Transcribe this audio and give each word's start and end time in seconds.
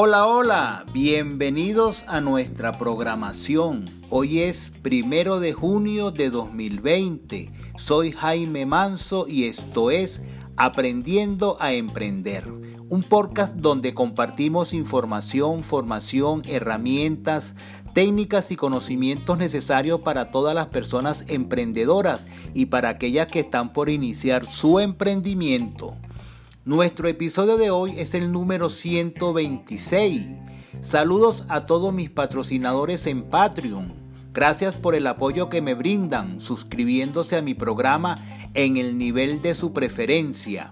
Hola, 0.00 0.28
hola, 0.28 0.84
bienvenidos 0.92 2.04
a 2.06 2.20
nuestra 2.20 2.78
programación. 2.78 3.84
Hoy 4.10 4.42
es 4.42 4.70
primero 4.80 5.40
de 5.40 5.52
junio 5.52 6.12
de 6.12 6.30
2020. 6.30 7.50
Soy 7.76 8.12
Jaime 8.12 8.64
Manso 8.64 9.26
y 9.26 9.46
esto 9.46 9.90
es 9.90 10.22
Aprendiendo 10.56 11.56
a 11.58 11.72
Emprender, 11.72 12.44
un 12.88 13.02
podcast 13.02 13.56
donde 13.56 13.92
compartimos 13.92 14.72
información, 14.72 15.64
formación, 15.64 16.42
herramientas, 16.46 17.56
técnicas 17.92 18.52
y 18.52 18.56
conocimientos 18.56 19.36
necesarios 19.36 20.02
para 20.02 20.30
todas 20.30 20.54
las 20.54 20.66
personas 20.66 21.24
emprendedoras 21.26 22.24
y 22.54 22.66
para 22.66 22.90
aquellas 22.90 23.26
que 23.26 23.40
están 23.40 23.72
por 23.72 23.88
iniciar 23.88 24.48
su 24.48 24.78
emprendimiento. 24.78 25.96
Nuestro 26.68 27.08
episodio 27.08 27.56
de 27.56 27.70
hoy 27.70 27.94
es 27.96 28.12
el 28.12 28.30
número 28.30 28.68
126. 28.68 30.26
Saludos 30.82 31.44
a 31.48 31.64
todos 31.64 31.94
mis 31.94 32.10
patrocinadores 32.10 33.06
en 33.06 33.22
Patreon. 33.22 33.94
Gracias 34.34 34.76
por 34.76 34.94
el 34.94 35.06
apoyo 35.06 35.48
que 35.48 35.62
me 35.62 35.72
brindan 35.72 36.42
suscribiéndose 36.42 37.38
a 37.38 37.42
mi 37.42 37.54
programa 37.54 38.22
en 38.52 38.76
el 38.76 38.98
nivel 38.98 39.40
de 39.40 39.54
su 39.54 39.72
preferencia. 39.72 40.70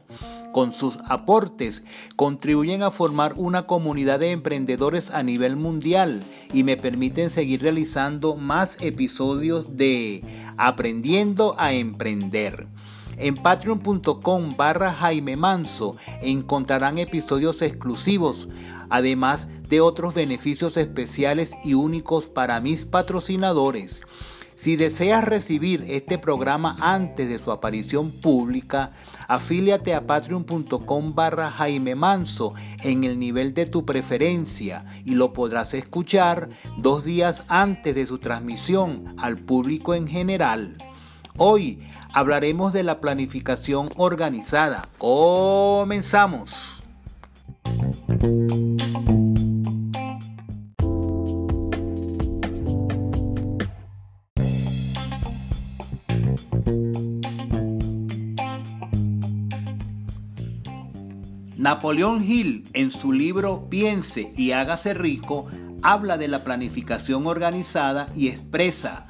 Con 0.51 0.73
sus 0.73 0.99
aportes 1.07 1.83
contribuyen 2.15 2.83
a 2.83 2.91
formar 2.91 3.33
una 3.37 3.63
comunidad 3.63 4.19
de 4.19 4.31
emprendedores 4.31 5.09
a 5.11 5.23
nivel 5.23 5.55
mundial 5.55 6.23
y 6.53 6.63
me 6.63 6.75
permiten 6.75 7.29
seguir 7.29 7.61
realizando 7.61 8.35
más 8.35 8.77
episodios 8.81 9.77
de 9.77 10.23
Aprendiendo 10.57 11.55
a 11.57 11.71
Emprender. 11.71 12.67
En 13.17 13.35
patreon.com 13.35 14.57
barra 14.57 14.91
Jaime 14.93 15.37
Manso 15.37 15.95
encontrarán 16.21 16.97
episodios 16.97 17.61
exclusivos, 17.61 18.49
además 18.89 19.47
de 19.69 19.79
otros 19.79 20.13
beneficios 20.13 20.75
especiales 20.75 21.51
y 21.63 21.75
únicos 21.75 22.27
para 22.27 22.59
mis 22.59 22.85
patrocinadores. 22.85 24.01
Si 24.61 24.75
deseas 24.75 25.25
recibir 25.25 25.83
este 25.87 26.19
programa 26.19 26.77
antes 26.79 27.27
de 27.27 27.39
su 27.39 27.51
aparición 27.51 28.11
pública, 28.11 28.91
afíliate 29.27 29.95
a 29.95 30.05
patreon.com 30.05 31.15
barra 31.15 31.49
Jaime 31.49 31.95
Manso 31.95 32.53
en 32.83 33.03
el 33.03 33.17
nivel 33.17 33.55
de 33.55 33.65
tu 33.65 33.87
preferencia 33.87 34.85
y 35.03 35.15
lo 35.15 35.33
podrás 35.33 35.73
escuchar 35.73 36.49
dos 36.77 37.03
días 37.03 37.41
antes 37.47 37.95
de 37.95 38.05
su 38.05 38.19
transmisión 38.19 39.15
al 39.17 39.39
público 39.39 39.95
en 39.95 40.07
general. 40.07 40.77
Hoy 41.37 41.79
hablaremos 42.13 42.71
de 42.71 42.83
la 42.83 43.01
planificación 43.01 43.89
organizada. 43.95 44.89
Comenzamos. 44.99 46.83
Napoleón 61.71 62.21
Hill, 62.21 62.67
en 62.73 62.91
su 62.91 63.13
libro 63.13 63.69
Piense 63.69 64.33
y 64.35 64.51
hágase 64.51 64.93
rico, 64.93 65.47
habla 65.81 66.17
de 66.17 66.27
la 66.27 66.43
planificación 66.43 67.25
organizada 67.27 68.09
y 68.13 68.27
expresa 68.27 69.07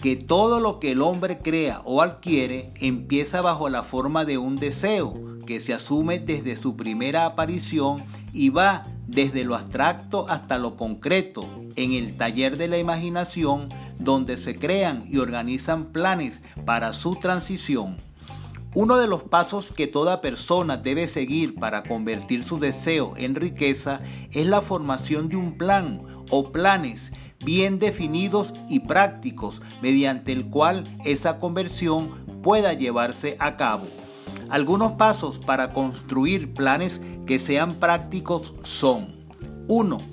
que 0.00 0.14
todo 0.14 0.60
lo 0.60 0.78
que 0.78 0.92
el 0.92 1.02
hombre 1.02 1.38
crea 1.38 1.80
o 1.84 2.00
adquiere 2.00 2.70
empieza 2.76 3.42
bajo 3.42 3.68
la 3.68 3.82
forma 3.82 4.24
de 4.24 4.38
un 4.38 4.54
deseo 4.54 5.20
que 5.48 5.58
se 5.58 5.74
asume 5.74 6.20
desde 6.20 6.54
su 6.54 6.76
primera 6.76 7.26
aparición 7.26 8.04
y 8.32 8.50
va 8.50 8.84
desde 9.08 9.42
lo 9.42 9.56
abstracto 9.56 10.26
hasta 10.28 10.58
lo 10.58 10.76
concreto 10.76 11.44
en 11.74 11.92
el 11.92 12.16
taller 12.16 12.56
de 12.56 12.68
la 12.68 12.78
imaginación 12.78 13.68
donde 13.98 14.36
se 14.36 14.54
crean 14.54 15.02
y 15.08 15.18
organizan 15.18 15.86
planes 15.86 16.40
para 16.64 16.92
su 16.92 17.16
transición. 17.16 17.96
Uno 18.74 18.98
de 18.98 19.08
los 19.08 19.24
pasos 19.24 19.72
que 19.72 19.88
toda 19.88 20.20
persona 20.20 20.76
debe 20.76 21.08
seguir 21.08 21.56
para 21.56 21.82
convertir 21.82 22.44
su 22.44 22.60
deseo 22.60 23.14
en 23.16 23.34
riqueza 23.34 24.00
es 24.32 24.46
la 24.46 24.60
formación 24.60 25.28
de 25.28 25.34
un 25.34 25.58
plan 25.58 26.00
o 26.30 26.52
planes 26.52 27.10
bien 27.44 27.80
definidos 27.80 28.52
y 28.68 28.80
prácticos 28.80 29.60
mediante 29.82 30.30
el 30.30 30.46
cual 30.46 30.84
esa 31.04 31.40
conversión 31.40 32.42
pueda 32.42 32.72
llevarse 32.72 33.36
a 33.40 33.56
cabo. 33.56 33.86
Algunos 34.50 34.92
pasos 34.92 35.40
para 35.40 35.72
construir 35.72 36.54
planes 36.54 37.00
que 37.26 37.40
sean 37.40 37.74
prácticos 37.74 38.54
son 38.62 39.08
1 39.66 40.09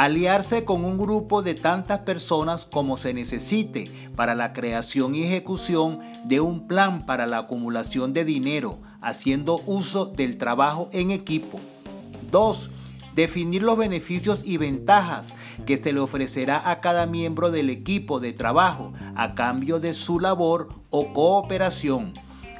aliarse 0.00 0.64
con 0.64 0.86
un 0.86 0.96
grupo 0.96 1.42
de 1.42 1.54
tantas 1.54 1.98
personas 1.98 2.64
como 2.64 2.96
se 2.96 3.12
necesite 3.12 3.92
para 4.16 4.34
la 4.34 4.54
creación 4.54 5.14
y 5.14 5.24
ejecución 5.24 6.00
de 6.24 6.40
un 6.40 6.66
plan 6.66 7.04
para 7.04 7.26
la 7.26 7.40
acumulación 7.40 8.14
de 8.14 8.24
dinero, 8.24 8.78
haciendo 9.02 9.60
uso 9.66 10.06
del 10.06 10.38
trabajo 10.38 10.88
en 10.94 11.10
equipo. 11.10 11.60
2. 12.30 12.70
Definir 13.14 13.62
los 13.62 13.76
beneficios 13.76 14.40
y 14.42 14.56
ventajas 14.56 15.34
que 15.66 15.76
se 15.76 15.92
le 15.92 16.00
ofrecerá 16.00 16.70
a 16.70 16.80
cada 16.80 17.04
miembro 17.04 17.50
del 17.50 17.68
equipo 17.68 18.20
de 18.20 18.32
trabajo 18.32 18.94
a 19.16 19.34
cambio 19.34 19.80
de 19.80 19.92
su 19.92 20.18
labor 20.18 20.70
o 20.88 21.12
cooperación. 21.12 22.14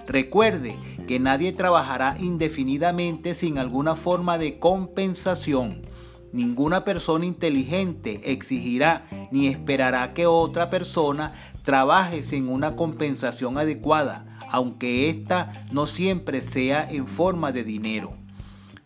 Recuerde 0.07 0.77
que 1.09 1.19
nadie 1.19 1.55
trabajará 1.55 2.17
indefinidamente 2.21 3.33
sin 3.33 3.57
alguna 3.57 3.97
forma 3.97 4.37
de 4.37 4.59
compensación. 4.59 5.89
Ninguna 6.33 6.85
persona 6.85 7.27
inteligente 7.27 8.33
exigirá 8.33 9.07
ni 9.33 9.49
esperará 9.49 10.15
que 10.15 10.27
otra 10.27 10.71
persona 10.71 11.33
trabaje 11.65 12.23
sin 12.23 12.49
una 12.49 12.77
compensación 12.77 13.59
adecuada, 13.59 14.39
aunque 14.51 15.11
ésta 15.11 15.53
no 15.73 15.87
siempre 15.87 16.41
sea 16.41 16.89
en 16.91 17.07
forma 17.07 17.53
de 17.53 17.65
dinero. 17.65 18.13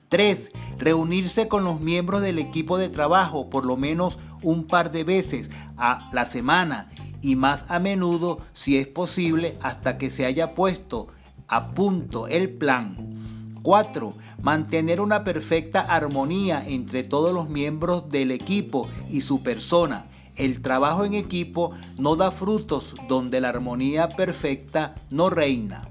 3. 0.09 0.53
Reunirse 0.79 1.49
con 1.49 1.65
los 1.65 1.81
miembros 1.81 2.23
del 2.23 2.39
equipo 2.39 2.79
de 2.79 2.89
trabajo 2.89 3.51
por 3.51 3.65
lo 3.67 3.77
menos 3.77 4.19
un 4.43 4.67
par 4.67 4.93
de 4.93 5.05
veces 5.05 5.51
a 5.77 6.09
la 6.13 6.25
semana 6.25 6.91
y 7.21 7.37
más 7.37 7.71
a 7.71 7.79
menudo 7.79 8.41
si 8.53 8.79
es 8.79 8.87
posible 8.87 9.59
hasta 9.63 9.99
que 9.99 10.11
se 10.11 10.27
haya 10.27 10.55
puesto 10.55 11.09
a 11.49 11.73
punto 11.73 12.29
el 12.29 12.51
plan. 12.51 13.34
4. 13.65 14.13
Mantener 14.43 15.01
una 15.01 15.25
perfecta 15.25 15.81
armonía 15.81 16.63
entre 16.69 17.03
todos 17.03 17.33
los 17.33 17.49
miembros 17.49 18.11
del 18.11 18.31
equipo 18.31 18.89
y 19.11 19.23
su 19.23 19.43
persona. 19.43 20.07
El 20.37 20.61
trabajo 20.61 21.07
en 21.07 21.15
equipo 21.15 21.73
no 21.99 22.15
da 22.15 22.31
frutos 22.31 22.95
donde 23.09 23.41
la 23.41 23.49
armonía 23.49 24.11
perfecta 24.11 24.95
no 25.09 25.31
reina. 25.31 25.89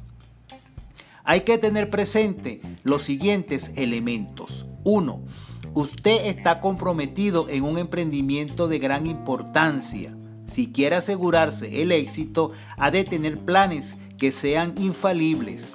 Hay 1.23 1.41
que 1.41 1.57
tener 1.57 1.89
presente 1.89 2.61
los 2.83 3.01
siguientes 3.01 3.71
elementos. 3.75 4.67
1. 4.83 5.23
Usted 5.73 6.27
está 6.27 6.61
comprometido 6.61 7.49
en 7.49 7.63
un 7.63 7.79
emprendimiento 7.79 8.67
de 8.67 8.77
gran 8.77 9.07
importancia. 9.07 10.15
Si 10.45 10.71
quiere 10.71 10.97
asegurarse 10.97 11.81
el 11.81 11.91
éxito, 11.91 12.51
ha 12.77 12.91
de 12.91 13.03
tener 13.03 13.39
planes 13.39 13.95
que 14.19 14.31
sean 14.31 14.75
infalibles. 14.77 15.73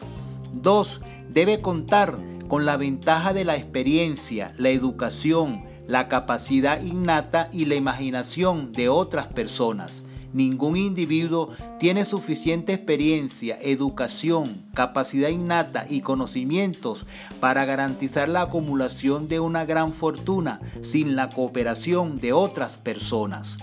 2 0.52 1.00
debe 1.30 1.60
contar 1.60 2.18
con 2.48 2.64
la 2.64 2.76
ventaja 2.76 3.32
de 3.32 3.44
la 3.44 3.56
experiencia, 3.56 4.52
la 4.56 4.70
educación, 4.70 5.64
la 5.86 6.08
capacidad 6.08 6.82
innata 6.82 7.48
y 7.52 7.64
la 7.64 7.74
imaginación 7.74 8.72
de 8.72 8.88
otras 8.88 9.26
personas. 9.26 10.04
Ningún 10.32 10.76
individuo 10.76 11.50
tiene 11.78 12.04
suficiente 12.04 12.74
experiencia, 12.74 13.58
educación, 13.62 14.66
capacidad 14.74 15.30
innata 15.30 15.86
y 15.88 16.02
conocimientos 16.02 17.06
para 17.40 17.64
garantizar 17.64 18.28
la 18.28 18.42
acumulación 18.42 19.28
de 19.28 19.40
una 19.40 19.64
gran 19.64 19.94
fortuna 19.94 20.60
sin 20.82 21.16
la 21.16 21.30
cooperación 21.30 22.20
de 22.20 22.34
otras 22.34 22.76
personas. 22.76 23.56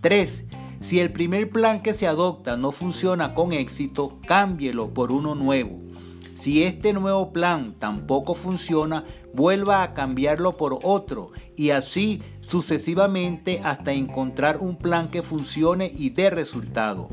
3. 0.00 0.44
Si 0.80 1.00
el 1.00 1.10
primer 1.10 1.50
plan 1.50 1.82
que 1.82 1.94
se 1.94 2.06
adopta 2.06 2.56
no 2.56 2.70
funciona 2.70 3.34
con 3.34 3.52
éxito, 3.52 4.20
cámbielo 4.26 4.94
por 4.94 5.10
uno 5.10 5.34
nuevo. 5.34 5.85
Si 6.36 6.62
este 6.62 6.92
nuevo 6.92 7.32
plan 7.32 7.72
tampoco 7.78 8.34
funciona, 8.34 9.04
vuelva 9.32 9.82
a 9.82 9.94
cambiarlo 9.94 10.52
por 10.52 10.78
otro 10.82 11.32
y 11.56 11.70
así 11.70 12.22
sucesivamente 12.40 13.62
hasta 13.64 13.92
encontrar 13.92 14.58
un 14.58 14.76
plan 14.76 15.08
que 15.08 15.22
funcione 15.22 15.90
y 15.96 16.10
dé 16.10 16.28
resultado. 16.28 17.08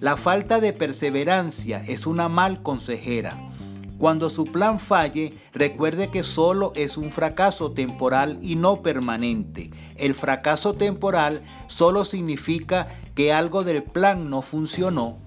La 0.00 0.16
falta 0.16 0.60
de 0.60 0.72
perseverancia 0.72 1.82
es 1.86 2.06
una 2.06 2.28
mal 2.28 2.62
consejera. 2.62 3.48
Cuando 3.96 4.28
su 4.28 4.44
plan 4.44 4.80
falle, 4.80 5.34
recuerde 5.52 6.10
que 6.10 6.24
solo 6.24 6.72
es 6.74 6.96
un 6.96 7.12
fracaso 7.12 7.70
temporal 7.70 8.38
y 8.42 8.56
no 8.56 8.82
permanente. 8.82 9.70
el 9.96 10.14
fracaso 10.14 10.74
temporal 10.74 11.42
solo 11.68 12.04
significa 12.04 12.88
que 13.14 13.32
algo 13.32 13.62
del 13.62 13.82
plan 13.84 14.30
no 14.30 14.42
funcionó. 14.42 15.18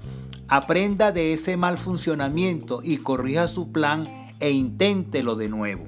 Aprenda 0.53 1.13
de 1.13 1.31
ese 1.31 1.55
mal 1.55 1.77
funcionamiento 1.77 2.81
y 2.83 2.97
corrija 2.97 3.47
su 3.47 3.71
plan 3.71 4.05
e 4.41 4.51
inténtelo 4.51 5.37
de 5.37 5.47
nuevo. 5.47 5.85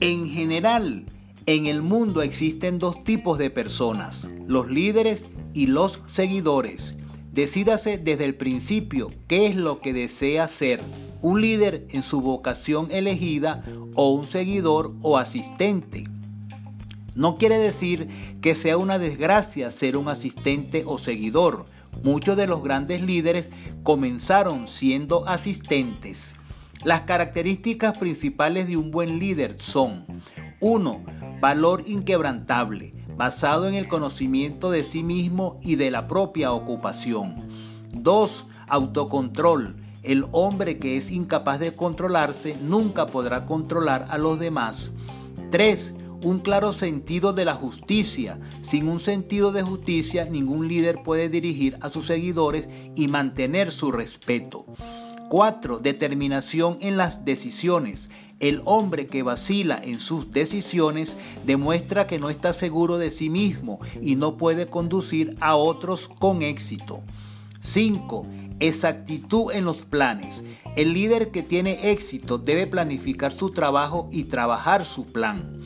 En 0.00 0.26
general, 0.28 1.04
en 1.44 1.66
el 1.66 1.82
mundo 1.82 2.22
existen 2.22 2.78
dos 2.78 3.04
tipos 3.04 3.36
de 3.36 3.50
personas, 3.50 4.30
los 4.46 4.70
líderes 4.70 5.26
y 5.52 5.66
los 5.66 6.00
seguidores. 6.06 6.97
Decídase 7.38 7.98
desde 7.98 8.24
el 8.24 8.34
principio 8.34 9.12
qué 9.28 9.46
es 9.46 9.54
lo 9.54 9.80
que 9.80 9.92
desea 9.92 10.48
ser, 10.48 10.80
un 11.20 11.40
líder 11.40 11.86
en 11.90 12.02
su 12.02 12.20
vocación 12.20 12.88
elegida 12.90 13.62
o 13.94 14.10
un 14.10 14.26
seguidor 14.26 14.96
o 15.02 15.18
asistente. 15.18 16.02
No 17.14 17.36
quiere 17.36 17.56
decir 17.58 18.08
que 18.40 18.56
sea 18.56 18.76
una 18.76 18.98
desgracia 18.98 19.70
ser 19.70 19.96
un 19.96 20.08
asistente 20.08 20.82
o 20.84 20.98
seguidor. 20.98 21.66
Muchos 22.02 22.36
de 22.36 22.48
los 22.48 22.60
grandes 22.60 23.02
líderes 23.02 23.50
comenzaron 23.84 24.66
siendo 24.66 25.28
asistentes. 25.28 26.34
Las 26.82 27.02
características 27.02 27.96
principales 27.98 28.66
de 28.66 28.76
un 28.76 28.90
buen 28.90 29.20
líder 29.20 29.58
son 29.60 30.06
1. 30.58 31.04
Valor 31.40 31.84
inquebrantable, 31.86 32.94
basado 33.18 33.66
en 33.68 33.74
el 33.74 33.88
conocimiento 33.88 34.70
de 34.70 34.84
sí 34.84 35.02
mismo 35.02 35.58
y 35.60 35.74
de 35.74 35.90
la 35.90 36.06
propia 36.06 36.52
ocupación. 36.52 37.48
2. 37.92 38.46
Autocontrol. 38.68 39.76
El 40.04 40.26
hombre 40.30 40.78
que 40.78 40.96
es 40.96 41.10
incapaz 41.10 41.58
de 41.58 41.74
controlarse 41.74 42.56
nunca 42.62 43.06
podrá 43.06 43.44
controlar 43.44 44.06
a 44.10 44.18
los 44.18 44.38
demás. 44.38 44.92
3. 45.50 45.94
Un 46.22 46.38
claro 46.38 46.72
sentido 46.72 47.32
de 47.32 47.44
la 47.44 47.54
justicia. 47.54 48.38
Sin 48.62 48.88
un 48.88 49.00
sentido 49.00 49.50
de 49.50 49.62
justicia, 49.62 50.24
ningún 50.24 50.68
líder 50.68 51.02
puede 51.02 51.28
dirigir 51.28 51.76
a 51.80 51.90
sus 51.90 52.06
seguidores 52.06 52.68
y 52.94 53.08
mantener 53.08 53.72
su 53.72 53.90
respeto. 53.90 54.64
4. 55.28 55.80
Determinación 55.80 56.78
en 56.80 56.96
las 56.96 57.24
decisiones. 57.24 58.08
El 58.40 58.62
hombre 58.64 59.06
que 59.08 59.24
vacila 59.24 59.80
en 59.82 59.98
sus 59.98 60.30
decisiones 60.30 61.16
demuestra 61.44 62.06
que 62.06 62.20
no 62.20 62.30
está 62.30 62.52
seguro 62.52 62.96
de 62.96 63.10
sí 63.10 63.30
mismo 63.30 63.80
y 64.00 64.14
no 64.14 64.36
puede 64.36 64.68
conducir 64.68 65.34
a 65.40 65.56
otros 65.56 66.08
con 66.08 66.42
éxito. 66.42 67.02
5. 67.60 68.26
Exactitud 68.60 69.50
en 69.52 69.64
los 69.64 69.84
planes. 69.84 70.44
El 70.76 70.92
líder 70.92 71.32
que 71.32 71.42
tiene 71.42 71.90
éxito 71.90 72.38
debe 72.38 72.68
planificar 72.68 73.32
su 73.32 73.50
trabajo 73.50 74.08
y 74.12 74.24
trabajar 74.24 74.84
su 74.84 75.06
plan. 75.06 75.60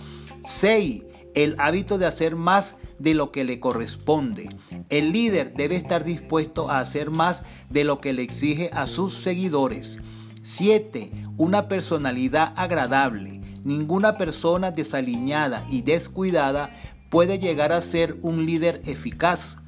6. 0.46 1.02
El 1.34 1.56
hábito 1.58 1.98
de 1.98 2.06
hacer 2.06 2.36
más 2.36 2.76
de 2.98 3.14
lo 3.14 3.32
que 3.32 3.44
le 3.44 3.60
corresponde. 3.60 4.48
El 4.88 5.12
líder 5.12 5.52
debe 5.52 5.76
estar 5.76 6.04
dispuesto 6.04 6.70
a 6.70 6.80
hacer 6.80 7.10
más 7.10 7.42
de 7.68 7.84
lo 7.84 8.00
que 8.00 8.14
le 8.14 8.22
exige 8.22 8.70
a 8.72 8.86
sus 8.86 9.14
seguidores. 9.14 9.98
7. 10.42 11.12
Una 11.36 11.68
personalidad 11.68 12.52
agradable. 12.56 13.40
Ninguna 13.64 14.16
persona 14.16 14.72
desaliñada 14.72 15.64
y 15.70 15.82
descuidada 15.82 16.74
puede 17.10 17.38
llegar 17.38 17.72
a 17.72 17.80
ser 17.80 18.16
un 18.22 18.44
líder 18.44 18.82
eficaz. 18.84 19.58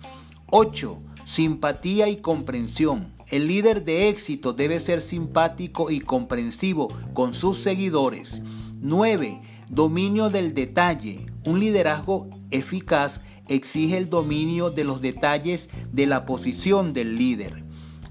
8. 0.50 0.98
Simpatía 1.26 2.08
y 2.08 2.16
comprensión. 2.16 3.12
El 3.28 3.46
líder 3.46 3.84
de 3.84 4.08
éxito 4.08 4.52
debe 4.52 4.80
ser 4.80 5.00
simpático 5.00 5.90
y 5.90 6.00
comprensivo 6.00 6.88
con 7.12 7.34
sus 7.34 7.58
seguidores. 7.58 8.40
9. 8.80 9.40
Dominio 9.68 10.28
del 10.28 10.54
detalle. 10.54 11.26
Un 11.46 11.60
liderazgo 11.60 12.28
eficaz 12.50 13.20
exige 13.48 13.96
el 13.96 14.10
dominio 14.10 14.70
de 14.70 14.84
los 14.84 15.00
detalles 15.00 15.68
de 15.92 16.06
la 16.06 16.26
posición 16.26 16.94
del 16.94 17.16
líder. 17.16 17.64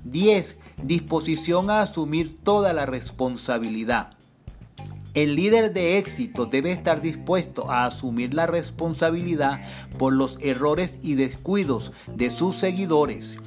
10. 0.05 0.59
Disposición 0.83 1.69
a 1.69 1.81
asumir 1.81 2.37
toda 2.43 2.73
la 2.73 2.85
responsabilidad. 2.85 4.17
El 5.13 5.35
líder 5.35 5.71
de 5.71 5.97
éxito 5.97 6.45
debe 6.45 6.71
estar 6.71 7.01
dispuesto 7.01 7.71
a 7.71 7.85
asumir 7.85 8.33
la 8.33 8.47
responsabilidad 8.47 9.61
por 9.97 10.11
los 10.11 10.37
errores 10.41 10.99
y 11.01 11.13
descuidos 11.13 11.93
de 12.13 12.31
sus 12.31 12.55
seguidores. 12.57 13.37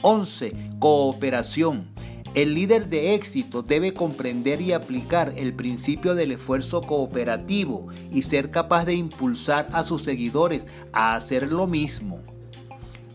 11. 0.00 0.54
Cooperación. 0.78 1.88
El 2.34 2.54
líder 2.54 2.88
de 2.88 3.14
éxito 3.14 3.62
debe 3.62 3.92
comprender 3.92 4.62
y 4.62 4.72
aplicar 4.72 5.34
el 5.36 5.52
principio 5.52 6.14
del 6.14 6.32
esfuerzo 6.32 6.80
cooperativo 6.80 7.88
y 8.10 8.22
ser 8.22 8.50
capaz 8.50 8.86
de 8.86 8.94
impulsar 8.94 9.68
a 9.72 9.84
sus 9.84 10.04
seguidores 10.04 10.64
a 10.92 11.16
hacer 11.16 11.50
lo 11.52 11.66
mismo. 11.66 12.22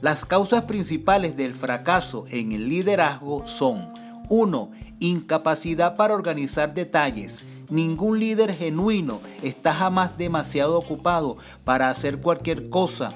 Las 0.03 0.25
causas 0.25 0.63
principales 0.63 1.37
del 1.37 1.55
fracaso 1.55 2.25
en 2.29 2.51
el 2.51 2.67
liderazgo 2.67 3.47
son 3.47 3.93
1. 4.27 4.71
Incapacidad 4.99 5.95
para 5.95 6.13
organizar 6.13 6.73
detalles. 6.73 7.45
Ningún 7.69 8.19
líder 8.19 8.53
genuino 8.53 9.21
está 9.43 9.73
jamás 9.73 10.17
demasiado 10.17 10.77
ocupado 10.77 11.37
para 11.63 11.89
hacer 11.89 12.19
cualquier 12.19 12.67
cosa 12.67 13.13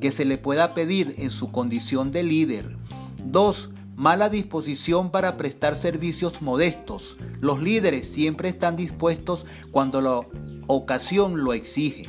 que 0.00 0.10
se 0.10 0.24
le 0.24 0.38
pueda 0.38 0.72
pedir 0.72 1.14
en 1.18 1.30
su 1.30 1.52
condición 1.52 2.10
de 2.10 2.22
líder. 2.22 2.74
2 3.18 3.68
mala 3.96 4.30
disposición 4.30 5.10
para 5.10 5.36
prestar 5.36 5.76
servicios 5.76 6.40
modestos. 6.40 7.18
Los 7.42 7.60
líderes 7.60 8.08
siempre 8.08 8.48
están 8.48 8.76
dispuestos 8.76 9.44
cuando 9.72 10.00
la 10.00 10.22
ocasión 10.68 11.44
lo 11.44 11.52
exige. 11.52 12.08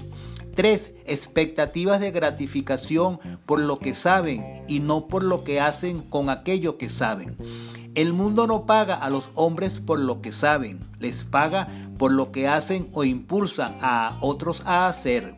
3. 0.56 0.94
Expectativas 1.06 2.00
de 2.00 2.12
gratificación 2.12 3.20
por 3.46 3.60
lo 3.60 3.80
que 3.80 3.94
saben 3.94 4.64
y 4.68 4.80
no 4.80 5.08
por 5.08 5.24
lo 5.24 5.44
que 5.44 5.60
hacen 5.60 6.02
con 6.02 6.30
aquello 6.30 6.78
que 6.78 6.90
saben. 6.90 7.38
El 7.96 8.14
mundo 8.14 8.48
no 8.48 8.66
paga 8.66 8.96
a 8.96 9.10
los 9.10 9.30
hombres 9.36 9.82
por 9.82 10.00
lo 10.00 10.22
que 10.22 10.32
saben, 10.32 10.80
les 11.00 11.24
paga 11.24 11.68
por 11.98 12.12
lo 12.12 12.32
que 12.32 12.48
hacen 12.48 12.88
o 12.94 13.04
impulsan 13.04 13.78
a 13.82 14.18
otros 14.22 14.64
a 14.66 14.88
hacer. 14.88 15.36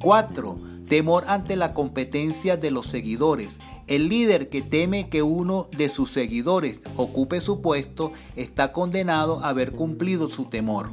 4. 0.00 0.58
Temor 0.88 1.24
ante 1.26 1.56
la 1.56 1.72
competencia 1.72 2.56
de 2.56 2.70
los 2.70 2.86
seguidores. 2.86 3.58
El 3.86 4.08
líder 4.08 4.48
que 4.48 4.62
teme 4.62 5.08
que 5.08 5.22
uno 5.22 5.68
de 5.76 5.88
sus 5.88 6.10
seguidores 6.10 6.80
ocupe 6.96 7.40
su 7.40 7.62
puesto 7.62 8.12
está 8.34 8.72
condenado 8.72 9.40
a 9.42 9.48
haber 9.48 9.72
cumplido 9.72 10.28
su 10.28 10.46
temor. 10.46 10.90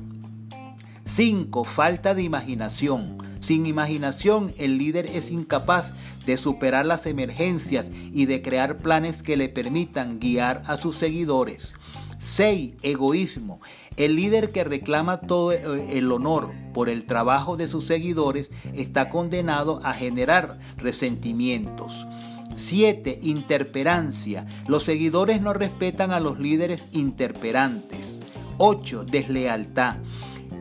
5. 1.06 1.64
Falta 1.64 2.16
de 2.16 2.24
imaginación. 2.24 3.23
Sin 3.44 3.66
imaginación, 3.66 4.54
el 4.58 4.78
líder 4.78 5.06
es 5.06 5.30
incapaz 5.30 5.92
de 6.26 6.38
superar 6.38 6.86
las 6.86 7.06
emergencias 7.06 7.88
y 8.14 8.26
de 8.26 8.42
crear 8.42 8.78
planes 8.78 9.22
que 9.22 9.36
le 9.36 9.50
permitan 9.50 10.18
guiar 10.22 10.62
a 10.66 10.78
sus 10.78 10.96
seguidores. 10.96 11.74
6. 12.20 12.76
Egoísmo. 12.84 13.60
El 13.98 14.16
líder 14.16 14.52
que 14.52 14.64
reclama 14.64 15.20
todo 15.20 15.52
el 15.52 16.10
honor 16.14 16.54
por 16.74 16.88
el 16.88 17.04
trabajo 17.04 17.58
de 17.58 17.68
sus 17.68 17.86
seguidores 17.86 18.50
está 18.74 19.10
condenado 19.10 19.82
a 19.84 19.94
generar 19.94 20.58
resentimientos. 20.78 22.08
7. 22.56 23.20
Interperancia. 23.24 24.48
Los 24.68 24.84
seguidores 24.84 25.42
no 25.42 25.52
respetan 25.52 26.12
a 26.12 26.22
los 26.22 26.40
líderes 26.40 26.86
interperantes. 26.94 28.20
8. 28.58 29.04
Deslealtad. 29.04 29.98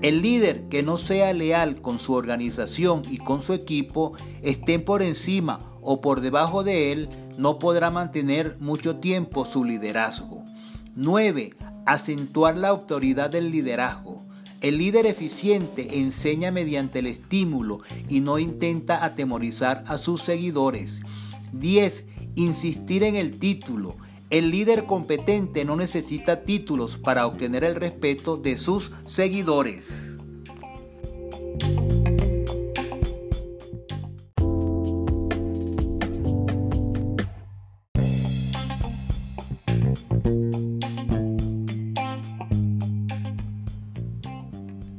El 0.02 0.21
líder 0.21 0.68
que 0.68 0.82
no 0.82 0.99
sea 0.99 1.32
leal 1.32 1.80
con 1.80 2.00
su 2.00 2.14
organización 2.14 3.02
y 3.09 3.18
con 3.18 3.40
su 3.40 3.52
equipo, 3.52 4.14
estén 4.42 4.85
por 4.85 5.00
encima 5.00 5.61
o 5.80 6.00
por 6.00 6.21
debajo 6.21 6.64
de 6.64 6.90
él, 6.90 7.09
no 7.38 7.61
podrá 7.61 7.92
mantener 7.92 8.56
mucho 8.59 8.97
tiempo 8.97 9.44
su 9.44 9.64
liderazgo. 9.64 10.42
9. 10.97 11.54
Acentuar 11.87 12.59
la 12.59 12.68
autoridad 12.68 13.30
del 13.30 13.52
liderazgo. 13.52 14.26
El 14.61 14.78
líder 14.78 15.06
eficiente 15.06 16.00
enseña 16.00 16.50
mediante 16.50 16.99
el 16.99 17.06
estímulo 17.06 17.78
y 18.09 18.21
no 18.21 18.40
intenta 18.40 19.04
atemorizar 19.04 19.85
a 19.87 19.99
sus 19.99 20.21
seguidores. 20.23 21.00
10. 21.52 22.06
Insistir 22.35 23.04
en 23.04 23.14
el 23.14 23.38
título. 23.38 23.97
El 24.32 24.50
líder 24.50 24.86
competente 24.86 25.66
no 25.66 25.76
necesita 25.76 26.44
títulos 26.44 26.96
para 26.96 27.26
obtener 27.26 27.64
el 27.64 27.74
respeto 27.74 28.38
de 28.38 28.56
sus 28.56 28.90
seguidores. 29.06 29.90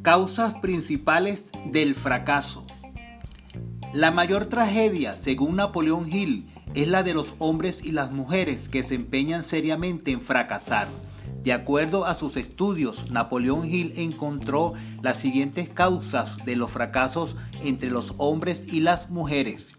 Causas 0.03 0.53
principales 0.61 1.45
del 1.71 1.95
fracaso. 1.95 2.67
La 3.93 4.11
mayor 4.11 4.45
tragedia, 4.45 5.15
según 5.15 5.55
Napoleón 5.55 6.07
Hill, 6.11 6.52
es 6.75 6.87
la 6.87 7.03
de 7.03 7.13
los 7.13 7.35
hombres 7.39 7.79
y 7.83 7.91
las 7.91 8.11
mujeres 8.11 8.69
que 8.69 8.83
se 8.83 8.95
empeñan 8.95 9.43
seriamente 9.43 10.11
en 10.11 10.21
fracasar. 10.21 10.87
De 11.43 11.53
acuerdo 11.53 12.05
a 12.05 12.15
sus 12.15 12.37
estudios, 12.37 13.11
Napoleón 13.11 13.65
Hill 13.69 13.93
encontró 13.97 14.73
las 15.01 15.17
siguientes 15.17 15.69
causas 15.69 16.37
de 16.45 16.55
los 16.55 16.71
fracasos 16.71 17.35
entre 17.63 17.89
los 17.89 18.15
hombres 18.17 18.61
y 18.67 18.79
las 18.79 19.09
mujeres. 19.09 19.73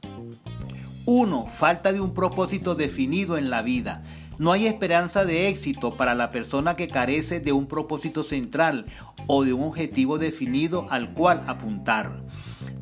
1. 1.06 1.46
Falta 1.46 1.92
de 1.92 2.00
un 2.00 2.14
propósito 2.14 2.74
definido 2.74 3.38
en 3.38 3.50
la 3.50 3.62
vida. 3.62 4.02
No 4.38 4.52
hay 4.52 4.66
esperanza 4.66 5.24
de 5.24 5.48
éxito 5.48 5.96
para 5.96 6.14
la 6.14 6.30
persona 6.30 6.74
que 6.74 6.88
carece 6.88 7.40
de 7.40 7.52
un 7.52 7.66
propósito 7.66 8.22
central 8.22 8.86
o 9.26 9.44
de 9.44 9.52
un 9.52 9.62
objetivo 9.64 10.18
definido 10.18 10.86
al 10.90 11.14
cual 11.14 11.42
apuntar. 11.46 12.24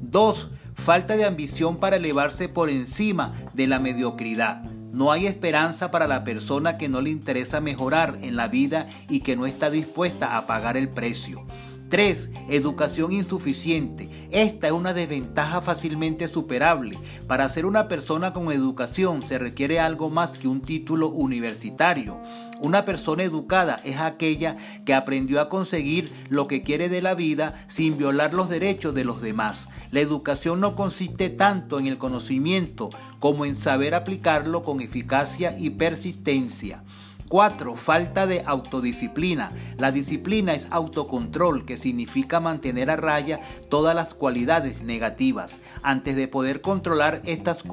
2. 0.01 0.51
Falta 0.85 1.17
de 1.17 1.25
ambición 1.25 1.77
para 1.77 1.95
elevarse 1.95 2.49
por 2.49 2.69
encima 2.69 3.33
de 3.55 3.69
la 3.69 3.79
mediocridad. 3.79 4.65
No 4.65 5.13
hay 5.13 5.29
esperanza 5.29 5.93
para 5.93 6.09
la 6.09 6.25
persona 6.25 6.77
que 6.77 6.89
no 6.89 7.01
le 7.01 7.11
interesa 7.11 7.61
mejorar 7.61 8.19
en 8.21 8.35
la 8.35 8.49
vida 8.49 8.89
y 9.09 9.21
que 9.21 9.37
no 9.37 9.47
está 9.47 9.71
dispuesta 9.71 10.37
a 10.37 10.49
pagar 10.49 10.77
el 10.77 10.89
precio. 10.89 11.47
3. 11.93 12.31
Educación 12.49 13.13
insuficiente. 13.13 14.09
Esta 14.31 14.69
es 14.69 14.73
una 14.73 14.95
desventaja 14.95 15.61
fácilmente 15.61 16.27
superable. 16.27 16.99
Para 17.27 17.47
ser 17.51 17.67
una 17.67 17.87
persona 17.87 18.33
con 18.33 18.51
educación 18.51 19.21
se 19.21 19.39
requiere 19.39 19.79
algo 19.79 20.09
más 20.09 20.39
que 20.39 20.49
un 20.49 20.63
título 20.63 21.09
universitario. 21.09 22.19
Una 22.61 22.87
persona 22.87 23.25
educada 23.25 23.79
es 23.85 23.99
aquella 23.99 24.57
que 24.87 24.95
aprendió 24.95 25.39
a 25.39 25.51
conseguir 25.51 26.11
lo 26.31 26.47
que 26.47 26.63
quiere 26.63 26.89
de 26.89 27.03
la 27.03 27.15
vida 27.15 27.67
sin 27.69 27.99
violar 27.99 28.33
los 28.33 28.49
derechos 28.49 28.95
de 28.95 29.05
los 29.05 29.21
demás. 29.21 29.69
La 29.91 30.01
educación 30.01 30.61
no 30.61 30.75
consiste 30.77 31.29
tanto 31.29 31.79
en 31.79 31.87
el 31.87 31.99
conocimiento 31.99 32.89
como 33.19 33.45
en 33.45 33.55
saber 33.55 33.95
aplicarlo 33.95 34.63
con 34.63 34.81
eficacia 34.81 35.59
y 35.59 35.69
persistencia. 35.69 36.85
4. 37.33 37.77
Falta 37.77 38.27
de 38.27 38.43
autodisciplina. 38.45 39.53
La 39.79 39.91
disciplina 39.91 40.53
es 40.53 40.67
autocontrol, 40.69 41.65
que 41.65 41.79
significa 41.79 42.41
mantener 42.41 42.91
a 42.91 42.97
raya 42.97 43.41
todas 43.71 43.95
las 43.95 44.13
cualidades 44.13 44.83
negativas. 44.83 45.59
Antes 45.83 46.15
de 46.15 46.29
poder 46.29 46.61
controlar 46.61 47.23
estas 47.25 47.65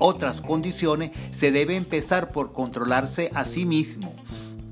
otras 0.00 0.40
condiciones, 0.40 1.12
se 1.30 1.52
debe 1.52 1.76
empezar 1.76 2.30
por 2.30 2.52
controlarse 2.52 3.30
a 3.36 3.44
sí 3.44 3.66
mismo. 3.66 4.16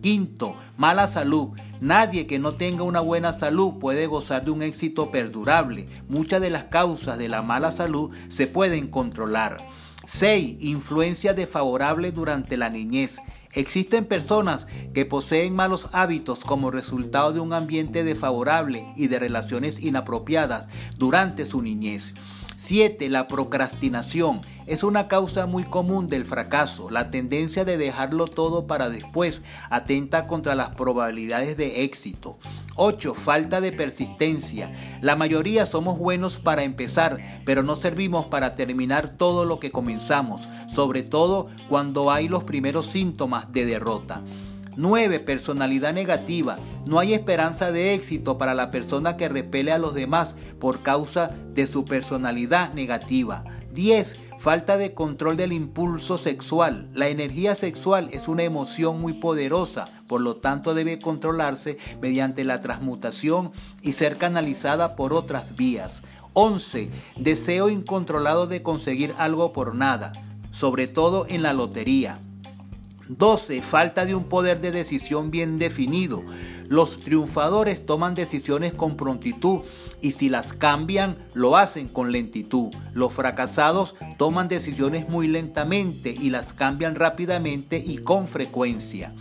Quinto, 0.02 0.56
mala 0.76 1.06
salud. 1.06 1.50
Nadie 1.80 2.26
que 2.26 2.40
no 2.40 2.56
tenga 2.56 2.82
una 2.82 2.98
buena 2.98 3.32
salud 3.32 3.74
puede 3.78 4.08
gozar 4.08 4.44
de 4.44 4.50
un 4.50 4.62
éxito 4.62 5.12
perdurable. 5.12 5.86
Muchas 6.08 6.40
de 6.40 6.50
las 6.50 6.64
causas 6.64 7.16
de 7.16 7.28
la 7.28 7.42
mala 7.42 7.70
salud 7.70 8.10
se 8.28 8.48
pueden 8.48 8.88
controlar. 8.88 9.58
6. 10.06 10.56
Influencia 10.60 11.32
desfavorable 11.32 12.10
durante 12.10 12.56
la 12.56 12.70
niñez. 12.70 13.18
Existen 13.56 14.04
personas 14.04 14.66
que 14.92 15.06
poseen 15.06 15.54
malos 15.54 15.88
hábitos 15.92 16.40
como 16.40 16.70
resultado 16.70 17.32
de 17.32 17.40
un 17.40 17.54
ambiente 17.54 18.04
desfavorable 18.04 18.92
y 18.96 19.08
de 19.08 19.18
relaciones 19.18 19.82
inapropiadas 19.82 20.68
durante 20.98 21.46
su 21.46 21.62
niñez. 21.62 22.12
7. 22.58 23.08
La 23.08 23.28
procrastinación 23.28 24.42
es 24.66 24.82
una 24.82 25.08
causa 25.08 25.46
muy 25.46 25.64
común 25.64 26.08
del 26.08 26.26
fracaso. 26.26 26.90
La 26.90 27.10
tendencia 27.10 27.64
de 27.64 27.78
dejarlo 27.78 28.26
todo 28.26 28.66
para 28.66 28.90
después 28.90 29.40
atenta 29.70 30.26
contra 30.26 30.54
las 30.54 30.74
probabilidades 30.74 31.56
de 31.56 31.84
éxito. 31.84 32.38
8. 32.76 33.14
Falta 33.14 33.60
de 33.60 33.72
persistencia. 33.72 34.72
La 35.00 35.16
mayoría 35.16 35.66
somos 35.66 35.98
buenos 35.98 36.38
para 36.38 36.62
empezar, 36.62 37.42
pero 37.44 37.62
no 37.62 37.76
servimos 37.76 38.26
para 38.26 38.54
terminar 38.54 39.16
todo 39.16 39.44
lo 39.44 39.58
que 39.58 39.72
comenzamos, 39.72 40.48
sobre 40.74 41.02
todo 41.02 41.48
cuando 41.68 42.10
hay 42.10 42.28
los 42.28 42.44
primeros 42.44 42.86
síntomas 42.86 43.50
de 43.52 43.66
derrota. 43.66 44.22
9. 44.76 45.20
Personalidad 45.20 45.94
negativa. 45.94 46.58
No 46.86 46.98
hay 46.98 47.14
esperanza 47.14 47.72
de 47.72 47.94
éxito 47.94 48.36
para 48.36 48.54
la 48.54 48.70
persona 48.70 49.16
que 49.16 49.28
repele 49.28 49.72
a 49.72 49.78
los 49.78 49.94
demás 49.94 50.36
por 50.60 50.80
causa 50.80 51.30
de 51.54 51.66
su 51.66 51.86
personalidad 51.86 52.74
negativa. 52.74 53.44
10. 53.72 54.20
Falta 54.38 54.76
de 54.76 54.92
control 54.92 55.38
del 55.38 55.54
impulso 55.54 56.18
sexual. 56.18 56.90
La 56.92 57.08
energía 57.08 57.54
sexual 57.54 58.10
es 58.12 58.28
una 58.28 58.42
emoción 58.42 59.00
muy 59.00 59.14
poderosa, 59.14 59.86
por 60.06 60.20
lo 60.20 60.36
tanto 60.36 60.74
debe 60.74 60.98
controlarse 60.98 61.78
mediante 62.00 62.44
la 62.44 62.60
transmutación 62.60 63.52
y 63.82 63.92
ser 63.92 64.16
canalizada 64.16 64.96
por 64.96 65.12
otras 65.12 65.56
vías. 65.56 66.02
11. 66.34 66.90
Deseo 67.16 67.70
incontrolado 67.70 68.46
de 68.46 68.62
conseguir 68.62 69.14
algo 69.18 69.52
por 69.52 69.74
nada, 69.74 70.12
sobre 70.52 70.86
todo 70.86 71.26
en 71.28 71.42
la 71.42 71.54
lotería. 71.54 72.18
12. 73.08 73.62
Falta 73.62 74.04
de 74.04 74.14
un 74.14 74.24
poder 74.24 74.60
de 74.60 74.72
decisión 74.72 75.30
bien 75.30 75.58
definido. 75.58 76.24
Los 76.68 77.00
triunfadores 77.00 77.86
toman 77.86 78.14
decisiones 78.14 78.74
con 78.74 78.96
prontitud 78.96 79.60
y 80.02 80.12
si 80.12 80.28
las 80.28 80.52
cambian 80.52 81.16
lo 81.32 81.56
hacen 81.56 81.88
con 81.88 82.10
lentitud. 82.10 82.74
Los 82.92 83.12
fracasados 83.12 83.94
toman 84.18 84.48
decisiones 84.48 85.08
muy 85.08 85.28
lentamente 85.28 86.10
y 86.10 86.30
las 86.30 86.52
cambian 86.52 86.96
rápidamente 86.96 87.78
y 87.78 87.98
con 87.98 88.26
frecuencia. 88.26 89.14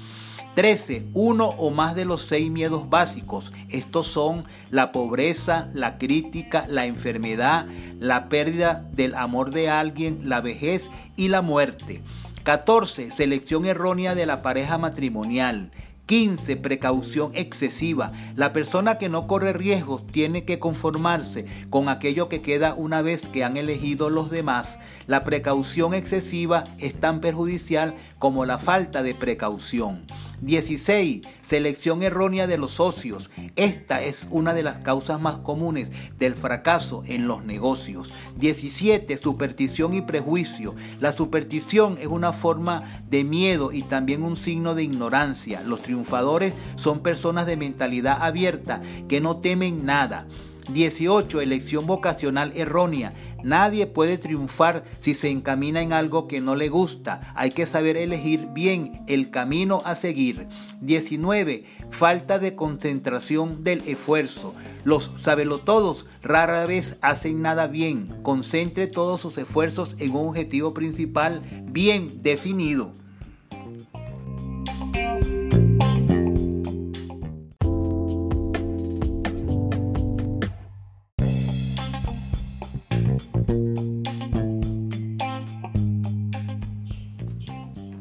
13. 0.56 1.08
Uno 1.14 1.50
o 1.50 1.70
más 1.70 1.96
de 1.96 2.06
los 2.06 2.22
seis 2.22 2.50
miedos 2.50 2.90
básicos. 2.90 3.52
Estos 3.70 4.08
son 4.08 4.46
la 4.72 4.94
pobreza, 4.94 5.68
la 5.74 5.98
crítica, 5.98 6.66
la 6.70 6.86
enfermedad, 6.86 7.68
la 8.00 8.30
pérdida 8.30 8.86
del 8.94 9.16
amor 9.16 9.52
de 9.52 9.70
alguien, 9.70 10.30
la 10.30 10.40
vejez 10.40 10.90
y 11.18 11.28
la 11.28 11.42
muerte. 11.42 12.02
14. 12.44 13.12
Selección 13.12 13.66
errónea 13.66 14.16
de 14.16 14.26
la 14.26 14.42
pareja 14.42 14.78
matrimonial. 14.78 15.72
15. 16.06 16.58
Precaución 16.58 17.32
excesiva. 17.34 18.14
La 18.36 18.54
persona 18.54 18.98
que 18.98 19.10
no 19.10 19.28
corre 19.28 19.54
riesgos 19.54 20.06
tiene 20.06 20.46
que 20.46 20.60
conformarse 20.60 21.48
con 21.70 21.90
aquello 21.90 22.30
que 22.30 22.42
queda 22.42 22.76
una 22.76 23.02
vez 23.02 23.28
que 23.28 23.44
han 23.44 23.58
elegido 23.58 24.10
los 24.10 24.30
demás. 24.30 24.78
La 25.08 25.24
precaución 25.24 25.94
excesiva 25.94 26.64
es 26.78 26.94
tan 26.94 27.22
perjudicial 27.22 27.96
como 28.20 28.46
la 28.46 28.60
falta 28.60 29.02
de 29.02 29.16
precaución. 29.16 30.06
16. 30.46 31.22
Selección 31.42 32.04
errónea 32.04 32.46
de 32.46 32.58
los 32.58 32.72
socios. 32.72 33.32
Esta 33.56 34.04
es 34.04 34.28
una 34.30 34.54
de 34.54 34.64
las 34.64 34.80
causas 34.80 35.20
más 35.20 35.38
comunes 35.38 35.90
del 36.20 36.36
fracaso 36.36 37.04
en 37.08 37.28
los 37.28 37.44
negocios. 37.44 38.14
17. 38.38 39.18
Superstición 39.18 39.96
y 39.96 40.02
prejuicio. 40.02 40.76
La 41.00 41.12
superstición 41.12 41.98
es 42.00 42.08
una 42.08 42.32
forma 42.32 43.04
de 43.10 43.24
miedo 43.24 43.72
y 43.72 43.82
también 43.82 44.24
un 44.24 44.38
signo 44.38 44.76
de 44.76 44.84
ignorancia. 44.84 45.62
Los 45.62 45.82
triunfadores 45.82 46.54
son 46.76 47.00
personas 47.00 47.48
de 47.48 47.58
mentalidad 47.58 48.18
abierta 48.22 48.82
que 49.08 49.22
no 49.22 49.38
temen 49.38 49.86
nada. 49.86 50.28
18. 50.70 51.42
Elección 51.42 51.86
vocacional 51.86 52.52
errónea. 52.56 53.14
Nadie 53.44 53.86
puede 53.88 54.18
triunfar 54.18 54.84
si 55.00 55.14
se 55.14 55.30
encamina 55.30 55.82
en 55.82 55.94
algo 55.94 56.28
que 56.28 56.42
no 56.42 56.56
le 56.56 56.70
gusta. 56.70 57.34
Hay 57.36 57.52
que 57.52 57.66
saber 57.66 57.98
elegir 57.98 58.48
bien 58.54 59.04
el 59.08 59.30
camino 59.30 59.82
a 59.86 59.96
seguir. 59.96 60.48
19. 60.82 61.66
Falta 61.90 62.40
de 62.40 62.56
concentración 62.56 63.64
del 63.64 63.88
esfuerzo. 63.88 64.54
Los 64.84 65.12
sabelotodos 65.18 66.06
rara 66.22 66.66
vez 66.66 66.98
hacen 67.02 67.42
nada 67.42 67.68
bien. 67.68 68.08
Concentre 68.24 68.88
todos 68.88 69.22
sus 69.22 69.38
esfuerzos 69.38 69.96
en 70.00 70.16
un 70.16 70.30
objetivo 70.30 70.74
principal 70.74 71.42
bien 71.66 72.24
definido. 72.24 72.94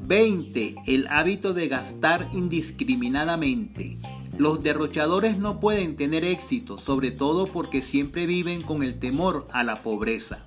20. 0.06 0.74
El 0.86 1.06
hábito 1.08 1.54
de 1.54 1.68
gastar 1.68 2.28
indiscriminadamente. 2.34 3.96
Los 4.36 4.62
derrochadores 4.62 5.38
no 5.38 5.60
pueden 5.60 5.96
tener 5.96 6.24
éxito, 6.24 6.76
sobre 6.78 7.10
todo 7.10 7.46
porque 7.46 7.80
siempre 7.80 8.26
viven 8.26 8.60
con 8.60 8.82
el 8.82 8.98
temor 8.98 9.46
a 9.52 9.64
la 9.64 9.76
pobreza. 9.76 10.44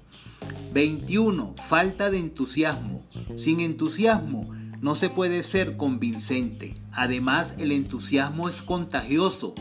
21. 0.74 1.56
Falta 1.68 2.12
de 2.12 2.20
entusiasmo. 2.20 3.04
Sin 3.38 3.60
entusiasmo 3.60 4.48
no 4.80 4.96
se 4.96 5.10
puede 5.10 5.42
ser 5.42 5.76
convincente. 5.76 6.76
Además, 6.92 7.56
el 7.58 7.72
entusiasmo 7.72 8.50
es 8.50 8.62
contagioso 8.62 9.56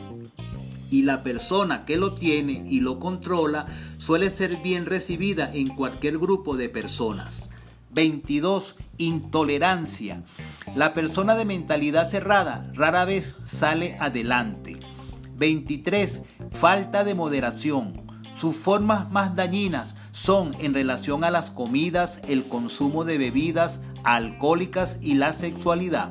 y 0.90 1.02
la 1.02 1.22
persona 1.22 1.86
que 1.86 1.96
lo 1.96 2.14
tiene 2.14 2.64
y 2.68 2.80
lo 2.80 2.98
controla 2.98 3.66
suele 3.96 4.28
ser 4.28 4.58
bien 4.58 4.84
recibida 4.84 5.50
en 5.54 5.68
cualquier 5.68 6.18
grupo 6.18 6.56
de 6.56 6.68
personas. 6.68 7.45
22. 7.96 8.76
Intolerancia. 8.98 10.22
La 10.74 10.92
persona 10.92 11.34
de 11.34 11.46
mentalidad 11.46 12.10
cerrada 12.10 12.70
rara 12.74 13.06
vez 13.06 13.36
sale 13.46 13.96
adelante. 13.98 14.76
23. 15.36 16.20
Falta 16.52 17.04
de 17.04 17.14
moderación. 17.14 17.94
Sus 18.36 18.54
formas 18.54 19.10
más 19.10 19.34
dañinas 19.34 19.94
son 20.12 20.50
en 20.60 20.74
relación 20.74 21.24
a 21.24 21.30
las 21.30 21.50
comidas, 21.50 22.20
el 22.28 22.46
consumo 22.48 23.04
de 23.06 23.16
bebidas 23.16 23.80
alcohólicas 24.04 24.98
y 25.00 25.14
la 25.14 25.32
sexualidad. 25.32 26.10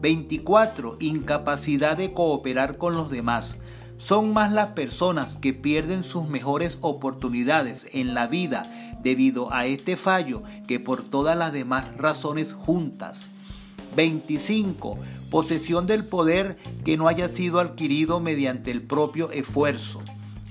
24. 0.00 0.96
Incapacidad 0.98 1.96
de 1.96 2.12
cooperar 2.12 2.78
con 2.78 2.96
los 2.96 3.10
demás. 3.10 3.58
Son 3.96 4.32
más 4.32 4.50
las 4.50 4.70
personas 4.70 5.36
que 5.36 5.52
pierden 5.52 6.02
sus 6.02 6.28
mejores 6.28 6.78
oportunidades 6.80 7.86
en 7.92 8.12
la 8.14 8.26
vida 8.26 8.91
debido 9.02 9.52
a 9.52 9.66
este 9.66 9.96
fallo 9.96 10.42
que 10.66 10.80
por 10.80 11.02
todas 11.04 11.36
las 11.36 11.52
demás 11.52 11.96
razones 11.96 12.52
juntas. 12.52 13.28
25. 13.96 14.98
Posesión 15.30 15.86
del 15.86 16.04
poder 16.04 16.56
que 16.84 16.96
no 16.96 17.08
haya 17.08 17.28
sido 17.28 17.60
adquirido 17.60 18.20
mediante 18.20 18.70
el 18.70 18.82
propio 18.82 19.30
esfuerzo. 19.30 20.02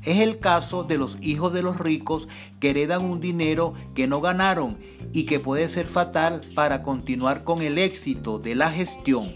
Es 0.04 0.18
el 0.18 0.40
caso 0.40 0.84
de 0.84 0.98
los 0.98 1.18
hijos 1.22 1.54
de 1.54 1.62
los 1.62 1.78
ricos 1.80 2.28
que 2.60 2.72
heredan 2.72 3.06
un 3.06 3.20
dinero 3.20 3.76
que 3.94 4.08
no 4.08 4.20
ganaron 4.20 4.78
y 5.14 5.26
que 5.26 5.40
puede 5.40 5.70
ser 5.70 5.88
fatal 5.88 6.42
para 6.56 6.82
continuar 6.82 7.44
con 7.44 7.62
el 7.62 7.78
éxito 7.78 8.40
de 8.40 8.56
la 8.56 8.72
gestión. 8.72 9.36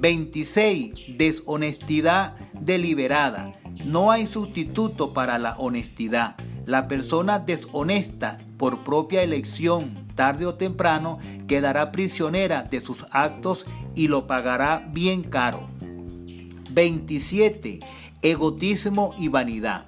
26. 0.00 1.18
Deshonestidad 1.18 2.36
deliberada. 2.54 3.58
No 3.84 4.10
hay 4.10 4.26
sustituto 4.26 5.12
para 5.12 5.38
la 5.38 5.54
honestidad. 5.58 6.36
La 6.68 6.86
persona 6.86 7.38
deshonesta 7.38 8.36
por 8.58 8.84
propia 8.84 9.22
elección, 9.22 10.06
tarde 10.14 10.44
o 10.44 10.56
temprano, 10.56 11.18
quedará 11.46 11.92
prisionera 11.92 12.62
de 12.62 12.82
sus 12.82 13.06
actos 13.10 13.64
y 13.94 14.08
lo 14.08 14.26
pagará 14.26 14.86
bien 14.92 15.22
caro. 15.22 15.70
27 16.68 17.80
egotismo 18.20 19.14
y 19.16 19.28
vanidad. 19.28 19.86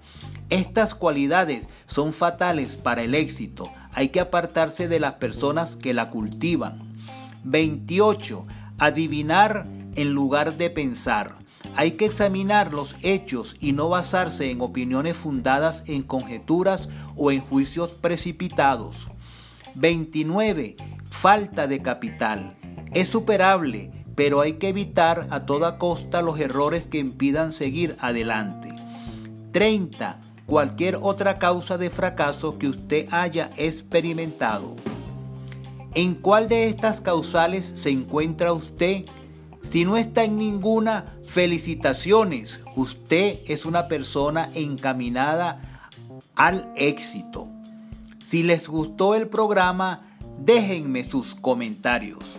Estas 0.49 0.95
cualidades 0.95 1.67
son 1.85 2.15
fatales 2.15 2.77
para 2.77 3.03
el 3.03 3.15
éxito. 3.15 3.71
Hay 3.93 4.09
que 4.09 4.21
apartarse 4.21 4.89
de 4.89 5.01
las 5.01 5.17
personas 5.17 5.77
que 5.77 5.93
la 5.93 6.09
cultivan. 6.09 6.79
28. 7.45 8.47
Adivinar 8.79 9.67
en 9.97 10.13
lugar 10.15 10.57
de 10.57 10.71
pensar. 10.71 11.40
Hay 11.77 11.93
que 11.93 12.05
examinar 12.05 12.73
los 12.73 12.97
hechos 13.03 13.57
y 13.61 13.73
no 13.73 13.89
basarse 13.89 14.51
en 14.51 14.61
opiniones 14.61 15.17
fundadas 15.17 15.85
en 15.87 16.03
conjeturas 16.03 16.89
o 17.17 17.31
en 17.31 17.41
juicios 17.41 17.91
precipitados. 17.91 19.09
29. 19.75 20.77
Falta 21.11 21.67
de 21.67 21.81
capital. 21.83 22.57
Es 22.93 23.09
superable 23.09 24.01
pero 24.21 24.43
hay 24.43 24.59
que 24.59 24.69
evitar 24.69 25.29
a 25.31 25.47
toda 25.47 25.79
costa 25.79 26.21
los 26.21 26.39
errores 26.39 26.85
que 26.85 26.99
impidan 26.99 27.55
seguir 27.55 27.97
adelante. 28.01 28.69
30. 29.53 30.21
Cualquier 30.45 30.99
otra 31.01 31.39
causa 31.39 31.79
de 31.79 31.89
fracaso 31.89 32.59
que 32.59 32.69
usted 32.69 33.09
haya 33.13 33.51
experimentado. 33.57 34.77
¿En 35.95 36.15
cuál 36.15 36.51
de 36.51 36.69
estas 36.69 37.01
causales 37.01 37.73
se 37.77 37.89
encuentra 37.89 38.53
usted? 38.53 39.07
Si 39.63 39.85
no 39.85 39.97
está 39.97 40.25
en 40.25 40.37
ninguna, 40.37 41.05
felicitaciones. 41.27 42.61
Usted 42.77 43.39
es 43.47 43.65
una 43.65 43.89
persona 43.89 44.51
encaminada 44.55 45.91
al 46.35 46.73
éxito. 46.77 47.49
Si 48.27 48.43
les 48.43 48.69
gustó 48.69 49.15
el 49.15 49.29
programa, 49.29 50.17
déjenme 50.39 51.05
sus 51.05 51.35
comentarios. 51.35 52.39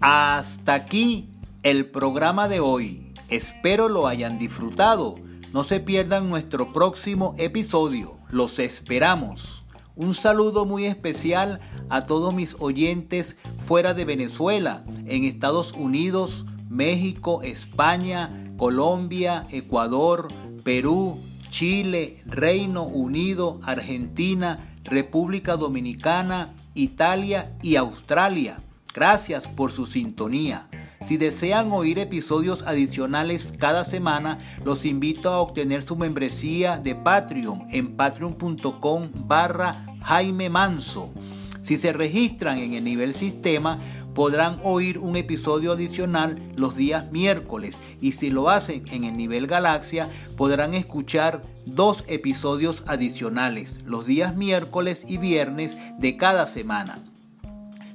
Hasta 0.00 0.74
aquí 0.74 1.37
el 1.70 1.84
programa 1.90 2.48
de 2.48 2.60
hoy. 2.60 3.12
Espero 3.28 3.90
lo 3.90 4.06
hayan 4.06 4.38
disfrutado. 4.38 5.16
No 5.52 5.64
se 5.64 5.80
pierdan 5.80 6.30
nuestro 6.30 6.72
próximo 6.72 7.34
episodio. 7.36 8.16
Los 8.30 8.58
esperamos. 8.58 9.64
Un 9.94 10.14
saludo 10.14 10.64
muy 10.64 10.86
especial 10.86 11.60
a 11.90 12.06
todos 12.06 12.32
mis 12.32 12.56
oyentes 12.58 13.36
fuera 13.58 13.92
de 13.92 14.06
Venezuela, 14.06 14.82
en 15.04 15.24
Estados 15.24 15.72
Unidos, 15.72 16.46
México, 16.70 17.42
España, 17.42 18.30
Colombia, 18.56 19.46
Ecuador, 19.50 20.28
Perú, 20.64 21.20
Chile, 21.50 22.22
Reino 22.24 22.84
Unido, 22.84 23.60
Argentina, 23.62 24.74
República 24.84 25.58
Dominicana, 25.58 26.54
Italia 26.72 27.58
y 27.62 27.76
Australia. 27.76 28.56
Gracias 28.94 29.48
por 29.48 29.70
su 29.70 29.84
sintonía. 29.84 30.67
Si 31.06 31.16
desean 31.16 31.72
oír 31.72 31.98
episodios 31.98 32.66
adicionales 32.66 33.52
cada 33.58 33.84
semana, 33.84 34.38
los 34.64 34.84
invito 34.84 35.30
a 35.30 35.38
obtener 35.38 35.82
su 35.82 35.96
membresía 35.96 36.76
de 36.76 36.94
Patreon 36.94 37.62
en 37.70 37.96
patreon.com 37.96 39.10
barra 39.26 39.86
Jaime 40.02 40.50
Manso. 40.50 41.12
Si 41.60 41.76
se 41.76 41.92
registran 41.92 42.58
en 42.58 42.74
el 42.74 42.84
nivel 42.84 43.14
sistema, 43.14 43.78
podrán 44.14 44.58
oír 44.64 44.98
un 44.98 45.16
episodio 45.16 45.72
adicional 45.72 46.42
los 46.56 46.74
días 46.74 47.12
miércoles 47.12 47.76
y 48.00 48.12
si 48.12 48.30
lo 48.30 48.50
hacen 48.50 48.82
en 48.90 49.04
el 49.04 49.12
nivel 49.12 49.46
galaxia 49.46 50.08
podrán 50.36 50.74
escuchar 50.74 51.42
dos 51.66 52.02
episodios 52.08 52.82
adicionales 52.86 53.80
los 53.84 54.06
días 54.06 54.34
miércoles 54.34 55.02
y 55.06 55.18
viernes 55.18 55.76
de 56.00 56.16
cada 56.16 56.48
semana. 56.48 56.98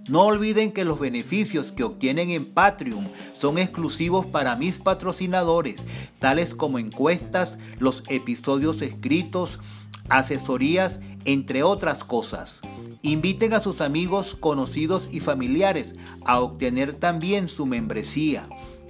No 0.09 0.23
olviden 0.23 0.73
que 0.73 0.83
los 0.83 0.99
beneficios 0.99 1.71
que 1.71 1.83
obtienen 1.83 2.29
en 2.29 2.45
Patreon 2.53 3.07
son 3.39 3.57
exclusivos 3.57 4.25
para 4.25 4.57
mis 4.57 4.79
patrocinadores, 4.79 5.77
tales 6.19 6.55
como 6.55 6.77
encuestas, 6.77 7.57
los 7.79 8.03
episodios 8.09 8.81
escritos, 8.81 9.61
asesorías, 10.09 10.99
entre 11.23 11.63
otras 11.63 12.03
cosas. 12.03 12.59
Inviten 13.01 13.53
a 13.53 13.61
sus 13.61 13.79
amigos, 13.79 14.35
conocidos 14.37 15.07
y 15.09 15.21
familiares 15.21 15.95
a 16.25 16.41
obtener 16.41 16.95
también 16.95 17.47
su 17.47 17.65
membresía. 17.65 18.49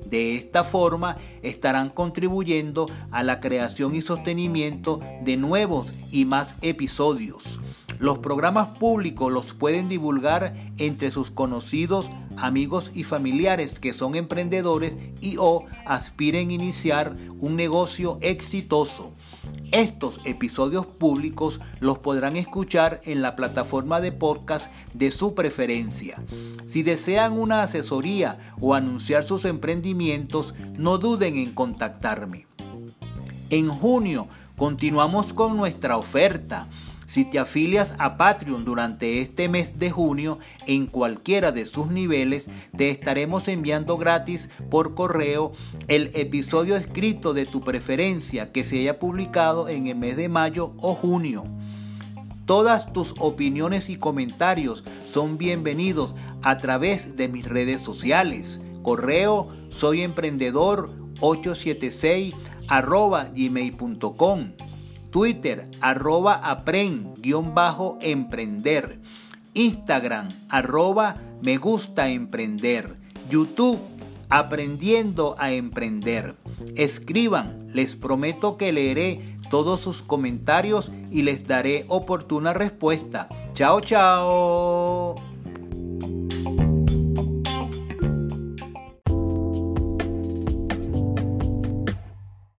De 0.10 0.36
esta 0.36 0.64
forma 0.64 1.18
estarán 1.44 1.90
contribuyendo 1.90 2.88
a 3.12 3.22
la 3.22 3.40
creación 3.40 3.94
y 3.94 4.02
sostenimiento 4.02 5.00
de 5.22 5.38
nuevos 5.38 5.94
y 6.12 6.26
más 6.26 6.56
episodios. 6.62 7.60
Los 8.04 8.18
programas 8.18 8.68
públicos 8.80 9.32
los 9.32 9.54
pueden 9.54 9.88
divulgar 9.88 10.54
entre 10.78 11.10
sus 11.10 11.32
conocidos, 11.32 12.12
amigos 12.36 12.92
y 12.94 13.06
familiares 13.06 13.80
que 13.80 13.94
son 13.94 14.16
emprendedores 14.16 14.94
y 15.22 15.38
o 15.38 15.64
aspiren 15.86 16.50
a 16.50 16.52
iniciar 16.52 17.16
un 17.40 17.56
negocio 17.56 18.18
exitoso. 18.20 19.14
Estos 19.72 20.20
episodios 20.26 20.86
públicos 20.86 21.62
los 21.80 21.98
podrán 22.00 22.36
escuchar 22.36 23.00
en 23.06 23.22
la 23.22 23.38
plataforma 23.38 24.02
de 24.02 24.12
podcast 24.12 24.70
de 24.94 25.10
su 25.10 25.34
preferencia. 25.34 26.22
Si 26.68 26.84
desean 26.84 27.32
una 27.32 27.64
asesoría 27.64 28.54
o 28.60 28.74
anunciar 28.74 29.24
sus 29.24 29.46
emprendimientos, 29.46 30.54
no 30.78 30.98
duden 30.98 31.38
en 31.38 31.54
contactarme. 31.54 32.48
En 33.50 33.70
junio 33.70 34.28
continuamos 34.58 35.32
con 35.32 35.56
nuestra 35.56 35.96
oferta. 35.96 36.68
Si 37.14 37.26
te 37.26 37.38
afilias 37.38 37.94
a 38.00 38.18
Patreon 38.18 38.66
durante 38.66 39.22
este 39.22 39.48
mes 39.48 39.78
de 39.78 39.92
junio 39.92 40.40
en 40.66 40.88
cualquiera 40.88 41.52
de 41.52 41.68
sus 41.68 41.92
niveles, 41.92 42.48
te 42.76 42.90
estaremos 42.90 43.48
enviando 43.48 44.00
gratis 44.00 44.50
por 44.72 44.96
correo 44.96 45.52
el 45.88 46.10
episodio 46.16 46.76
escrito 46.76 47.36
de 47.36 47.46
tu 47.46 47.62
preferencia 47.62 48.52
que 48.52 48.64
se 48.64 48.80
haya 48.80 48.98
publicado 48.98 49.70
en 49.70 49.86
el 49.86 49.96
mes 49.96 50.18
de 50.18 50.28
mayo 50.28 50.74
o 50.80 50.96
junio. 50.96 51.44
Todas 52.48 52.92
tus 52.94 53.14
opiniones 53.20 53.92
y 53.92 53.98
comentarios 53.98 54.84
son 55.06 55.38
bienvenidos 55.38 56.16
a 56.42 56.58
través 56.58 57.16
de 57.16 57.28
mis 57.28 57.46
redes 57.46 57.82
sociales. 57.82 58.60
Correo 58.82 59.54
soy 59.70 60.02
emprendedor 60.02 60.90
876 61.20 62.34
gmail.com 63.36 64.54
Twitter, 65.14 65.70
arroba 65.80 66.42
apren-emprender. 66.44 69.00
Instagram, 69.54 70.30
arroba 70.50 71.16
me 71.44 71.58
gusta 71.58 72.10
emprender. 72.10 72.98
YouTube, 73.30 73.80
aprendiendo 74.30 75.36
a 75.38 75.52
emprender. 75.52 76.34
Escriban, 76.76 77.68
les 77.72 77.96
prometo 77.96 78.58
que 78.58 78.74
leeré 78.74 79.38
todos 79.52 79.82
sus 79.82 80.02
comentarios 80.02 80.92
y 81.12 81.22
les 81.22 81.48
daré 81.48 81.86
oportuna 81.90 82.54
respuesta. 82.54 83.30
Chao, 83.54 83.82
chao. 83.82 85.33